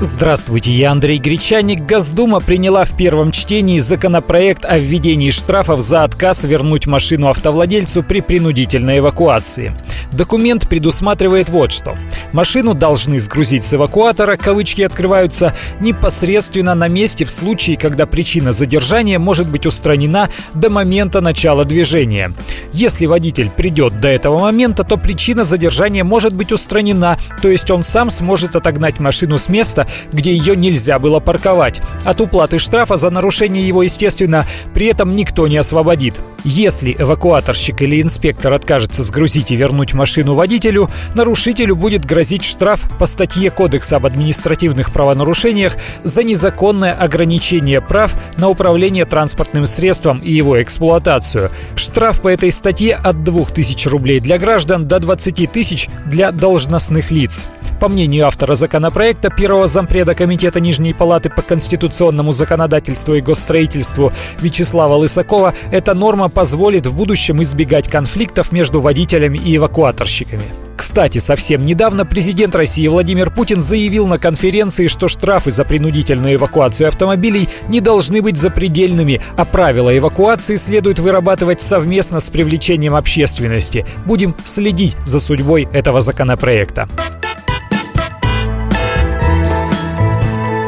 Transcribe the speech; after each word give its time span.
Здравствуйте, 0.00 0.72
я 0.72 0.90
Андрей 0.90 1.18
Гречаник. 1.18 1.86
Госдума 1.86 2.40
приняла 2.40 2.84
в 2.84 2.96
первом 2.96 3.30
чтении 3.30 3.78
законопроект 3.78 4.64
о 4.64 4.76
введении 4.76 5.30
штрафов 5.30 5.80
за 5.80 6.02
отказ 6.02 6.42
вернуть 6.42 6.86
машину 6.86 7.28
автовладельцу 7.28 8.02
при 8.02 8.20
принудительной 8.20 8.98
эвакуации. 8.98 9.72
Документ 10.12 10.68
предусматривает 10.68 11.48
вот 11.48 11.70
что. 11.70 11.96
Машину 12.32 12.74
должны 12.74 13.20
сгрузить 13.20 13.64
с 13.64 13.74
эвакуатора, 13.74 14.36
кавычки 14.36 14.82
открываются, 14.82 15.54
непосредственно 15.80 16.74
на 16.74 16.88
месте 16.88 17.24
в 17.24 17.30
случае, 17.30 17.76
когда 17.76 18.06
причина 18.06 18.52
задержания 18.52 19.20
может 19.20 19.48
быть 19.48 19.66
устранена 19.66 20.28
до 20.54 20.70
момента 20.70 21.20
начала 21.20 21.64
движения. 21.64 22.32
Если 22.72 23.06
водитель 23.06 23.50
придет 23.50 24.00
до 24.00 24.08
этого 24.08 24.40
момента, 24.40 24.82
то 24.82 24.96
причина 24.96 25.44
задержания 25.44 26.02
может 26.02 26.34
быть 26.34 26.50
устранена, 26.50 27.18
то 27.40 27.48
есть 27.48 27.70
он 27.70 27.84
сам 27.84 28.10
сможет 28.10 28.56
отогнать 28.56 28.98
машину 28.98 29.38
с 29.38 29.48
места, 29.48 29.83
где 30.12 30.34
ее 30.34 30.56
нельзя 30.56 30.98
было 30.98 31.20
парковать. 31.20 31.80
От 32.04 32.20
уплаты 32.20 32.58
штрафа 32.58 32.96
за 32.96 33.10
нарушение 33.10 33.66
его, 33.66 33.82
естественно, 33.82 34.46
при 34.72 34.86
этом 34.86 35.14
никто 35.14 35.48
не 35.48 35.56
освободит. 35.56 36.14
Если 36.44 36.94
эвакуаторщик 36.98 37.80
или 37.80 38.02
инспектор 38.02 38.52
откажется 38.52 39.02
сгрузить 39.02 39.50
и 39.50 39.56
вернуть 39.56 39.94
машину 39.94 40.34
водителю, 40.34 40.90
нарушителю 41.14 41.74
будет 41.74 42.04
грозить 42.04 42.44
штраф 42.44 42.82
по 42.98 43.06
статье 43.06 43.50
Кодекса 43.50 43.96
об 43.96 44.04
административных 44.04 44.92
правонарушениях 44.92 45.76
за 46.02 46.22
незаконное 46.22 46.92
ограничение 46.92 47.80
прав 47.80 48.14
на 48.36 48.50
управление 48.50 49.06
транспортным 49.06 49.66
средством 49.66 50.18
и 50.18 50.32
его 50.32 50.60
эксплуатацию. 50.62 51.50
Штраф 51.76 52.20
по 52.20 52.28
этой 52.28 52.52
статье 52.52 52.94
от 52.94 53.24
2000 53.24 53.88
рублей 53.88 54.20
для 54.20 54.36
граждан 54.36 54.86
до 54.86 55.00
20 55.00 55.50
тысяч 55.50 55.88
для 56.04 56.30
должностных 56.30 57.10
лиц. 57.10 57.46
По 57.84 57.88
мнению 57.90 58.28
автора 58.28 58.54
законопроекта, 58.54 59.28
первого 59.28 59.66
зампреда 59.66 60.14
Комитета 60.14 60.58
Нижней 60.58 60.94
Палаты 60.94 61.28
по 61.28 61.42
конституционному 61.42 62.32
законодательству 62.32 63.12
и 63.12 63.20
госстроительству 63.20 64.10
Вячеслава 64.40 64.94
Лысакова, 64.94 65.52
эта 65.70 65.92
норма 65.92 66.30
позволит 66.30 66.86
в 66.86 66.94
будущем 66.94 67.42
избегать 67.42 67.90
конфликтов 67.90 68.52
между 68.52 68.80
водителями 68.80 69.36
и 69.36 69.58
эвакуаторщиками. 69.58 70.44
Кстати, 70.78 71.18
совсем 71.18 71.62
недавно 71.66 72.06
президент 72.06 72.54
России 72.54 72.88
Владимир 72.88 73.28
Путин 73.28 73.60
заявил 73.60 74.06
на 74.06 74.18
конференции, 74.18 74.86
что 74.86 75.08
штрафы 75.08 75.50
за 75.50 75.64
принудительную 75.64 76.36
эвакуацию 76.36 76.88
автомобилей 76.88 77.50
не 77.68 77.82
должны 77.82 78.22
быть 78.22 78.38
запредельными, 78.38 79.20
а 79.36 79.44
правила 79.44 79.94
эвакуации 79.94 80.56
следует 80.56 81.00
вырабатывать 81.00 81.60
совместно 81.60 82.20
с 82.20 82.30
привлечением 82.30 82.94
общественности. 82.94 83.84
Будем 84.06 84.34
следить 84.46 84.96
за 85.04 85.20
судьбой 85.20 85.68
этого 85.70 86.00
законопроекта. 86.00 86.88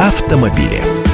Автомобили. 0.06 1.05